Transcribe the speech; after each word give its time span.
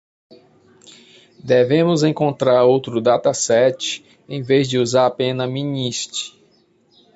Devemos 1.45 2.01
encontrar 2.01 2.63
outro 2.63 2.99
dataset 2.99 4.03
em 4.27 4.41
vez 4.41 4.67
de 4.67 4.79
usar 4.79 5.05
apenas 5.05 5.47
mnist. 5.47 6.35